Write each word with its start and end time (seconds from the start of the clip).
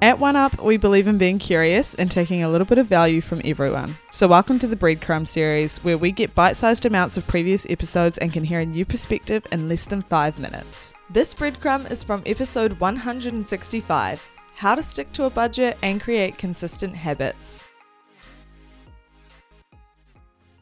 At 0.00 0.20
OneUp, 0.20 0.62
we 0.62 0.76
believe 0.76 1.08
in 1.08 1.18
being 1.18 1.40
curious 1.40 1.96
and 1.96 2.08
taking 2.08 2.44
a 2.44 2.48
little 2.48 2.68
bit 2.68 2.78
of 2.78 2.86
value 2.86 3.20
from 3.20 3.42
everyone. 3.44 3.96
So, 4.12 4.28
welcome 4.28 4.60
to 4.60 4.68
the 4.68 4.76
Breadcrumb 4.76 5.26
series, 5.26 5.78
where 5.78 5.98
we 5.98 6.12
get 6.12 6.36
bite 6.36 6.56
sized 6.56 6.86
amounts 6.86 7.16
of 7.16 7.26
previous 7.26 7.66
episodes 7.68 8.16
and 8.18 8.32
can 8.32 8.44
hear 8.44 8.60
a 8.60 8.64
new 8.64 8.84
perspective 8.84 9.44
in 9.50 9.68
less 9.68 9.84
than 9.84 10.02
five 10.02 10.38
minutes. 10.38 10.94
This 11.10 11.34
breadcrumb 11.34 11.90
is 11.90 12.04
from 12.04 12.22
episode 12.26 12.78
165 12.78 14.30
How 14.54 14.76
to 14.76 14.84
Stick 14.84 15.12
to 15.14 15.24
a 15.24 15.30
Budget 15.30 15.76
and 15.82 16.00
Create 16.00 16.38
Consistent 16.38 16.94
Habits. 16.94 17.66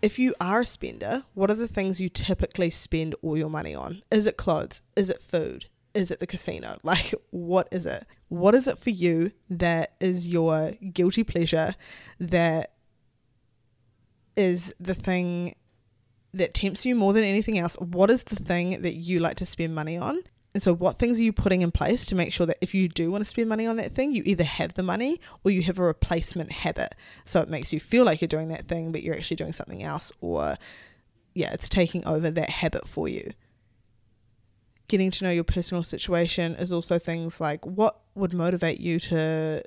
If 0.00 0.18
you 0.18 0.34
are 0.40 0.60
a 0.60 0.64
spender, 0.64 1.24
what 1.34 1.50
are 1.50 1.54
the 1.54 1.68
things 1.68 2.00
you 2.00 2.08
typically 2.08 2.70
spend 2.70 3.14
all 3.20 3.36
your 3.36 3.50
money 3.50 3.74
on? 3.74 4.00
Is 4.10 4.26
it 4.26 4.38
clothes? 4.38 4.80
Is 4.96 5.10
it 5.10 5.22
food? 5.22 5.66
Is 5.94 6.10
it 6.10 6.20
the 6.20 6.26
casino? 6.26 6.78
Like, 6.84 7.14
what 7.30 7.68
is 7.70 7.86
it? 7.86 8.06
What 8.28 8.54
is 8.54 8.66
it 8.66 8.78
for 8.78 8.90
you 8.90 9.32
that 9.50 9.94
is 10.00 10.28
your 10.28 10.72
guilty 10.92 11.24
pleasure 11.24 11.74
that 12.18 12.72
is 14.36 14.72
the 14.78 14.94
thing 14.94 15.54
that 16.32 16.54
tempts 16.54 16.86
you 16.86 16.94
more 16.94 17.12
than 17.12 17.24
anything 17.24 17.58
else? 17.58 17.74
What 17.74 18.10
is 18.10 18.24
the 18.24 18.36
thing 18.36 18.82
that 18.82 18.94
you 18.94 19.18
like 19.18 19.36
to 19.38 19.46
spend 19.46 19.74
money 19.74 19.96
on? 19.96 20.20
And 20.54 20.62
so, 20.62 20.74
what 20.74 20.98
things 20.98 21.20
are 21.20 21.22
you 21.22 21.32
putting 21.32 21.62
in 21.62 21.70
place 21.70 22.06
to 22.06 22.14
make 22.14 22.32
sure 22.32 22.46
that 22.46 22.58
if 22.60 22.74
you 22.74 22.88
do 22.88 23.10
want 23.10 23.22
to 23.22 23.28
spend 23.28 23.48
money 23.48 23.66
on 23.66 23.76
that 23.76 23.94
thing, 23.94 24.12
you 24.12 24.22
either 24.24 24.44
have 24.44 24.74
the 24.74 24.82
money 24.82 25.20
or 25.44 25.50
you 25.50 25.62
have 25.62 25.78
a 25.78 25.82
replacement 25.82 26.50
habit? 26.50 26.94
So, 27.24 27.40
it 27.40 27.50
makes 27.50 27.72
you 27.72 27.80
feel 27.80 28.04
like 28.04 28.20
you're 28.20 28.28
doing 28.28 28.48
that 28.48 28.66
thing, 28.66 28.90
but 28.90 29.02
you're 29.02 29.14
actually 29.14 29.36
doing 29.36 29.52
something 29.52 29.82
else, 29.82 30.10
or 30.20 30.56
yeah, 31.34 31.52
it's 31.52 31.68
taking 31.68 32.04
over 32.06 32.30
that 32.30 32.50
habit 32.50 32.88
for 32.88 33.08
you 33.08 33.32
getting 34.88 35.10
to 35.10 35.24
know 35.24 35.30
your 35.30 35.44
personal 35.44 35.84
situation 35.84 36.56
is 36.56 36.72
also 36.72 36.98
things 36.98 37.40
like 37.40 37.64
what 37.64 38.00
would 38.14 38.32
motivate 38.32 38.80
you 38.80 38.98
to 38.98 39.62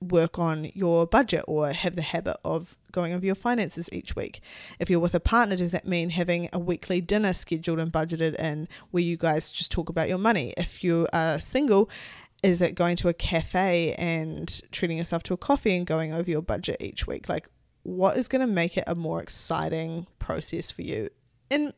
work 0.00 0.38
on 0.38 0.70
your 0.74 1.06
budget 1.06 1.44
or 1.46 1.72
have 1.72 1.96
the 1.96 2.02
habit 2.02 2.36
of 2.44 2.76
going 2.92 3.12
over 3.12 3.26
your 3.26 3.34
finances 3.34 3.88
each 3.92 4.14
week. 4.14 4.40
If 4.78 4.88
you're 4.88 5.00
with 5.00 5.14
a 5.14 5.20
partner, 5.20 5.56
does 5.56 5.72
that 5.72 5.86
mean 5.86 6.10
having 6.10 6.48
a 6.52 6.58
weekly 6.58 7.00
dinner 7.00 7.32
scheduled 7.32 7.78
and 7.78 7.92
budgeted 7.92 8.34
in 8.36 8.68
where 8.90 9.02
you 9.02 9.16
guys 9.16 9.50
just 9.50 9.72
talk 9.72 9.88
about 9.88 10.08
your 10.08 10.18
money? 10.18 10.54
If 10.56 10.84
you 10.84 11.08
are 11.12 11.40
single, 11.40 11.90
is 12.42 12.60
it 12.60 12.74
going 12.74 12.96
to 12.96 13.08
a 13.08 13.14
cafe 13.14 13.94
and 13.94 14.60
treating 14.70 14.98
yourself 14.98 15.22
to 15.24 15.34
a 15.34 15.38
coffee 15.38 15.76
and 15.76 15.86
going 15.86 16.12
over 16.12 16.30
your 16.30 16.42
budget 16.42 16.76
each 16.80 17.06
week? 17.06 17.28
Like, 17.28 17.48
what 17.82 18.16
is 18.16 18.28
going 18.28 18.40
to 18.40 18.46
make 18.46 18.76
it 18.76 18.84
a 18.86 18.94
more 18.94 19.20
exciting 19.20 20.06
process 20.18 20.70
for 20.70 20.82
you 20.82 21.10
and 21.54 21.72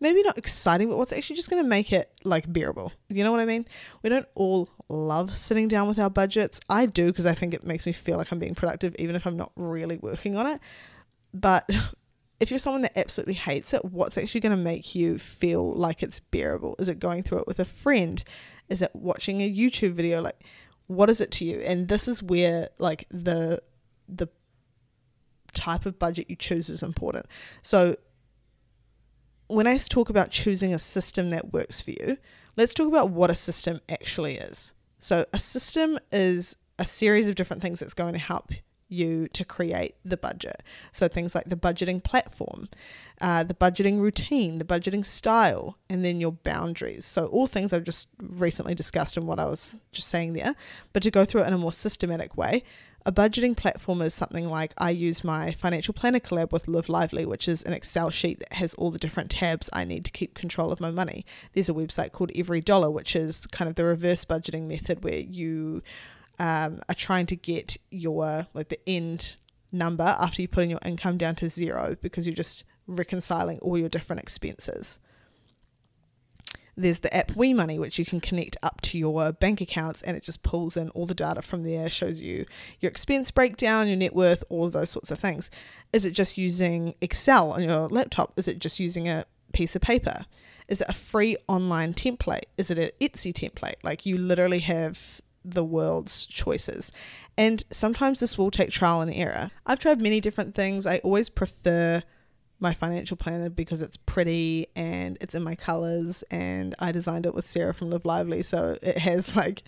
maybe 0.00 0.22
not 0.22 0.38
exciting, 0.38 0.88
but 0.88 0.98
what's 0.98 1.12
actually 1.12 1.36
just 1.36 1.50
going 1.50 1.62
to 1.62 1.68
make 1.68 1.92
it 1.92 2.10
like 2.24 2.52
bearable. 2.52 2.92
You 3.08 3.24
know 3.24 3.32
what 3.32 3.40
I 3.40 3.46
mean? 3.46 3.66
We 4.02 4.10
don't 4.10 4.28
all 4.34 4.68
love 4.88 5.36
sitting 5.36 5.68
down 5.68 5.88
with 5.88 5.98
our 5.98 6.10
budgets. 6.10 6.60
I 6.68 6.86
do 6.86 7.06
because 7.06 7.26
I 7.26 7.34
think 7.34 7.54
it 7.54 7.64
makes 7.64 7.86
me 7.86 7.92
feel 7.92 8.16
like 8.16 8.30
I'm 8.30 8.38
being 8.38 8.54
productive, 8.54 8.94
even 8.98 9.16
if 9.16 9.26
I'm 9.26 9.36
not 9.36 9.52
really 9.56 9.96
working 9.96 10.36
on 10.36 10.46
it. 10.46 10.60
But 11.32 11.68
if 12.40 12.50
you're 12.50 12.58
someone 12.58 12.82
that 12.82 12.98
absolutely 12.98 13.34
hates 13.34 13.72
it, 13.72 13.84
what's 13.84 14.18
actually 14.18 14.40
going 14.40 14.56
to 14.56 14.62
make 14.62 14.94
you 14.94 15.18
feel 15.18 15.74
like 15.74 16.02
it's 16.02 16.18
bearable? 16.18 16.74
Is 16.78 16.88
it 16.88 16.98
going 16.98 17.22
through 17.22 17.38
it 17.38 17.46
with 17.46 17.60
a 17.60 17.64
friend? 17.64 18.22
Is 18.68 18.82
it 18.82 18.90
watching 18.94 19.40
a 19.40 19.52
YouTube 19.52 19.92
video? 19.92 20.20
Like, 20.20 20.40
what 20.88 21.08
is 21.08 21.20
it 21.20 21.30
to 21.32 21.44
you? 21.44 21.60
And 21.60 21.88
this 21.88 22.08
is 22.08 22.22
where 22.22 22.68
like 22.78 23.06
the 23.10 23.62
the 24.08 24.28
type 25.54 25.86
of 25.86 25.98
budget 25.98 26.28
you 26.28 26.36
choose 26.36 26.68
is 26.68 26.82
important. 26.82 27.26
So 27.62 27.96
when 29.52 29.66
I 29.66 29.76
talk 29.76 30.08
about 30.08 30.30
choosing 30.30 30.72
a 30.72 30.78
system 30.78 31.30
that 31.30 31.52
works 31.52 31.80
for 31.80 31.90
you, 31.90 32.16
let's 32.56 32.74
talk 32.74 32.88
about 32.88 33.10
what 33.10 33.30
a 33.30 33.34
system 33.34 33.80
actually 33.88 34.36
is. 34.36 34.72
So, 34.98 35.26
a 35.32 35.38
system 35.38 35.98
is 36.10 36.56
a 36.78 36.84
series 36.84 37.28
of 37.28 37.34
different 37.34 37.62
things 37.62 37.80
that's 37.80 37.94
going 37.94 38.12
to 38.12 38.18
help 38.18 38.52
you 38.92 39.28
to 39.28 39.44
create 39.44 39.96
the 40.04 40.16
budget. 40.16 40.62
So, 40.92 41.08
things 41.08 41.34
like 41.34 41.48
the 41.48 41.56
budgeting 41.56 42.02
platform, 42.02 42.68
uh, 43.20 43.44
the 43.44 43.54
budgeting 43.54 44.00
routine, 44.00 44.58
the 44.58 44.64
budgeting 44.64 45.04
style, 45.04 45.78
and 45.88 46.04
then 46.04 46.20
your 46.20 46.32
boundaries. 46.32 47.04
So, 47.04 47.26
all 47.26 47.46
things 47.46 47.72
I've 47.72 47.84
just 47.84 48.08
recently 48.20 48.74
discussed 48.74 49.16
in 49.16 49.26
what 49.26 49.38
I 49.38 49.46
was 49.46 49.76
just 49.92 50.08
saying 50.08 50.34
there, 50.34 50.54
but 50.92 51.02
to 51.02 51.10
go 51.10 51.24
through 51.24 51.42
it 51.42 51.48
in 51.48 51.54
a 51.54 51.58
more 51.58 51.72
systematic 51.72 52.36
way 52.36 52.62
a 53.04 53.12
budgeting 53.12 53.56
platform 53.56 54.00
is 54.00 54.14
something 54.14 54.48
like 54.48 54.72
I 54.78 54.90
use 54.90 55.24
my 55.24 55.52
financial 55.52 55.94
planner 55.94 56.20
collab 56.20 56.52
with 56.52 56.68
Live 56.68 56.88
Lively, 56.88 57.26
which 57.26 57.48
is 57.48 57.62
an 57.62 57.72
Excel 57.72 58.10
sheet 58.10 58.38
that 58.40 58.54
has 58.54 58.74
all 58.74 58.90
the 58.90 58.98
different 58.98 59.30
tabs 59.30 59.68
I 59.72 59.84
need 59.84 60.04
to 60.04 60.10
keep 60.10 60.34
control 60.34 60.70
of 60.70 60.80
my 60.80 60.90
money. 60.90 61.26
There's 61.52 61.68
a 61.68 61.74
website 61.74 62.12
called 62.12 62.30
EveryDollar, 62.30 62.92
which 62.92 63.16
is 63.16 63.46
kind 63.48 63.68
of 63.68 63.74
the 63.74 63.84
reverse 63.84 64.24
budgeting 64.24 64.68
method 64.68 65.02
where 65.02 65.18
you 65.18 65.82
um, 66.38 66.80
are 66.88 66.94
trying 66.94 67.26
to 67.26 67.36
get 67.36 67.76
your 67.90 68.46
like 68.54 68.68
the 68.68 68.80
end 68.86 69.36
number 69.70 70.16
after 70.18 70.42
you 70.42 70.48
put 70.48 70.64
in 70.64 70.70
your 70.70 70.80
income 70.84 71.18
down 71.18 71.34
to 71.36 71.48
zero 71.48 71.96
because 72.00 72.26
you're 72.26 72.36
just 72.36 72.64
reconciling 72.86 73.58
all 73.60 73.78
your 73.78 73.88
different 73.88 74.22
expenses. 74.22 74.98
There's 76.74 77.00
the 77.00 77.14
app 77.14 77.32
WeMoney, 77.32 77.78
which 77.78 77.98
you 77.98 78.04
can 78.06 78.18
connect 78.18 78.56
up 78.62 78.80
to 78.82 78.98
your 78.98 79.30
bank 79.32 79.60
accounts 79.60 80.00
and 80.02 80.16
it 80.16 80.22
just 80.22 80.42
pulls 80.42 80.76
in 80.76 80.88
all 80.90 81.04
the 81.04 81.14
data 81.14 81.42
from 81.42 81.64
there, 81.64 81.90
shows 81.90 82.22
you 82.22 82.46
your 82.80 82.90
expense 82.90 83.30
breakdown, 83.30 83.88
your 83.88 83.96
net 83.96 84.14
worth, 84.14 84.42
all 84.48 84.66
of 84.66 84.72
those 84.72 84.90
sorts 84.90 85.10
of 85.10 85.18
things. 85.18 85.50
Is 85.92 86.06
it 86.06 86.12
just 86.12 86.38
using 86.38 86.94
Excel 87.02 87.52
on 87.52 87.62
your 87.62 87.88
laptop? 87.88 88.32
Is 88.38 88.48
it 88.48 88.58
just 88.58 88.80
using 88.80 89.06
a 89.06 89.26
piece 89.52 89.76
of 89.76 89.82
paper? 89.82 90.24
Is 90.66 90.80
it 90.80 90.88
a 90.88 90.94
free 90.94 91.36
online 91.46 91.92
template? 91.92 92.44
Is 92.56 92.70
it 92.70 92.78
an 92.78 92.90
Etsy 93.00 93.34
template? 93.34 93.76
Like 93.82 94.06
you 94.06 94.16
literally 94.16 94.60
have 94.60 95.20
the 95.44 95.64
world's 95.64 96.24
choices. 96.26 96.92
And 97.36 97.64
sometimes 97.70 98.20
this 98.20 98.36
will 98.36 98.50
take 98.50 98.70
trial 98.70 99.00
and 99.00 99.12
error. 99.12 99.50
I've 99.66 99.78
tried 99.78 100.00
many 100.00 100.20
different 100.20 100.54
things. 100.54 100.86
I 100.86 100.98
always 100.98 101.28
prefer 101.28 102.02
my 102.62 102.72
financial 102.72 103.16
planner 103.16 103.50
because 103.50 103.82
it's 103.82 103.96
pretty 103.96 104.68
and 104.76 105.18
it's 105.20 105.34
in 105.34 105.42
my 105.42 105.56
colors 105.56 106.22
and 106.30 106.74
I 106.78 106.92
designed 106.92 107.26
it 107.26 107.34
with 107.34 107.48
Sarah 107.48 107.74
from 107.74 107.90
Live 107.90 108.04
Lively 108.04 108.44
so 108.44 108.78
it 108.80 108.98
has 108.98 109.34
like 109.36 109.64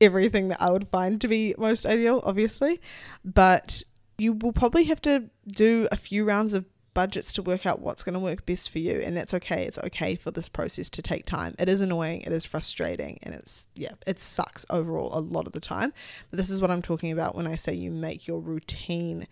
everything 0.00 0.48
that 0.48 0.60
I 0.60 0.70
would 0.70 0.88
find 0.88 1.20
to 1.20 1.28
be 1.28 1.54
most 1.56 1.86
ideal 1.86 2.20
obviously 2.26 2.80
but 3.24 3.84
you 4.18 4.32
will 4.32 4.52
probably 4.52 4.84
have 4.84 5.00
to 5.02 5.30
do 5.46 5.86
a 5.92 5.96
few 5.96 6.24
rounds 6.24 6.54
of 6.54 6.66
budgets 6.94 7.32
to 7.32 7.42
work 7.42 7.66
out 7.66 7.80
what's 7.80 8.02
going 8.02 8.14
to 8.14 8.20
work 8.20 8.46
best 8.46 8.70
for 8.70 8.78
you 8.78 9.00
and 9.00 9.16
that's 9.16 9.34
okay 9.34 9.64
it's 9.64 9.78
okay 9.78 10.14
for 10.14 10.30
this 10.30 10.48
process 10.48 10.88
to 10.88 11.02
take 11.02 11.26
time 11.26 11.54
it 11.58 11.68
is 11.68 11.80
annoying 11.80 12.20
it 12.22 12.32
is 12.32 12.44
frustrating 12.44 13.18
and 13.22 13.34
it's 13.34 13.68
yeah 13.74 13.92
it 14.06 14.18
sucks 14.18 14.64
overall 14.70 15.10
a 15.16 15.20
lot 15.20 15.46
of 15.46 15.52
the 15.52 15.60
time 15.60 15.92
but 16.30 16.36
this 16.36 16.50
is 16.50 16.60
what 16.60 16.70
i'm 16.70 16.82
talking 16.82 17.12
about 17.12 17.34
when 17.34 17.46
i 17.46 17.56
say 17.56 17.74
you 17.74 17.90
make 17.90 18.26
your 18.26 18.40
routine 18.40 19.26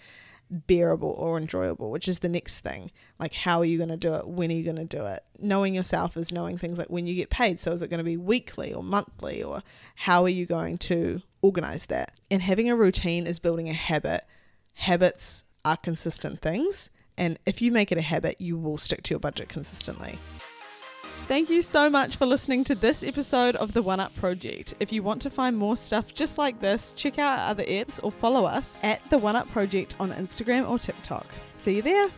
bearable 0.53 1.15
or 1.19 1.39
enjoyable, 1.39 1.91
which 1.91 2.06
is 2.06 2.19
the 2.19 2.28
next 2.28 2.61
thing. 2.61 2.91
Like, 3.19 3.33
how 3.33 3.61
are 3.61 3.65
you 3.65 3.79
going 3.79 3.89
to 3.89 3.97
do 3.97 4.15
it? 4.15 4.29
When 4.29 4.50
are 4.50 4.55
you 4.55 4.62
going 4.62 4.77
to 4.77 4.84
do 4.84 5.06
it? 5.06 5.25
Knowing 5.39 5.75
yourself 5.75 6.17
is 6.17 6.31
knowing 6.31 6.59
things 6.59 6.79
like 6.79 6.91
when 6.91 7.06
you 7.06 7.15
get 7.15 7.31
paid. 7.31 7.59
So, 7.59 7.73
is 7.73 7.83
it 7.83 7.89
going 7.89 7.99
to 7.99 8.05
be 8.05 8.19
weekly 8.19 8.73
or 8.73 8.83
monthly, 8.83 9.43
or 9.43 9.62
how 9.97 10.23
are 10.25 10.29
you 10.29 10.47
going 10.47 10.79
to 10.79 11.23
organize 11.41 11.87
that? 11.87 12.21
And 12.31 12.43
having 12.43 12.71
a 12.71 12.77
routine 12.77 13.27
is 13.27 13.39
building 13.39 13.69
a 13.69 13.75
habit. 13.75 14.25
Habits 14.75 15.44
are 15.65 15.77
consistent 15.77 16.41
things. 16.41 16.91
And 17.17 17.39
if 17.47 17.61
you 17.62 17.71
make 17.73 17.93
it 17.93 17.99
a 17.99 18.03
habit, 18.03 18.41
you 18.41 18.56
will 18.56 18.78
stick 18.78 19.03
to 19.05 19.15
your 19.15 19.21
budget 19.21 19.49
consistently. 19.49 20.19
Thank 21.27 21.50
you 21.50 21.62
so 21.62 21.89
much 21.89 22.17
for 22.17 22.27
listening 22.27 22.65
to 22.65 22.75
this 22.75 23.05
episode 23.05 23.55
of 23.56 23.73
the 23.73 23.83
OneUp 23.83 24.15
Project. 24.17 24.75
If 24.81 24.93
you 24.93 25.03
want 25.03 25.23
to 25.23 25.31
find 25.31 25.56
more 25.56 25.77
stuff 25.77 26.12
just 26.12 26.37
like 26.37 26.61
this, 26.61 26.93
check 26.93 27.19
out 27.19 27.39
our 27.39 27.50
other 27.50 27.65
apps 27.65 28.00
or 28.03 28.11
follow 28.11 28.45
us 28.45 28.78
at 28.83 29.00
the 29.09 29.19
OneUp 29.19 29.49
Project 29.50 29.95
on 30.00 30.11
Instagram 30.11 30.69
or 30.69 30.78
TikTok. 30.78 31.27
See 31.56 31.77
you 31.77 31.83
there. 31.83 32.11